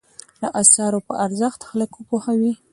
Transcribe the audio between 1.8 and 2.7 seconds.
وپوهوي.